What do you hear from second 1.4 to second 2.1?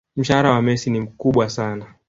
sana